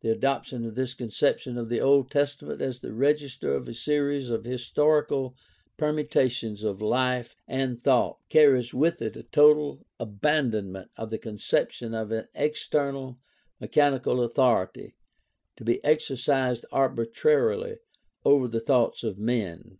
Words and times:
The 0.00 0.08
adoption 0.10 0.64
of 0.64 0.74
this 0.74 0.94
conception 0.94 1.58
of 1.58 1.68
the 1.68 1.82
Old 1.82 2.10
Testament 2.10 2.62
as 2.62 2.80
the 2.80 2.94
register 2.94 3.52
of 3.54 3.68
a 3.68 3.74
series 3.74 4.30
of 4.30 4.44
historical 4.44 5.36
permutations 5.76 6.62
of 6.62 6.80
life 6.80 7.36
and 7.46 7.78
thought 7.78 8.20
carries 8.30 8.72
with 8.72 9.02
it 9.02 9.18
a 9.18 9.22
total 9.22 9.84
abandoment 9.98 10.90
of 10.96 11.10
the 11.10 11.18
conception 11.18 11.92
of 11.92 12.10
an 12.10 12.28
external, 12.34 13.18
mechanical 13.60 14.22
authority 14.22 14.94
to 15.58 15.64
be 15.66 15.84
exercised 15.84 16.64
arbitrarily 16.72 17.80
over 18.24 18.48
the 18.48 18.60
thoughts 18.60 19.04
of 19.04 19.18
men. 19.18 19.78